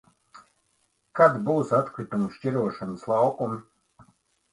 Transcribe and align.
Kad 1.19 1.35
būs 1.49 1.73
atkritumi 1.79 2.29
šķirošanas 2.39 3.05
laukumi? 3.13 3.61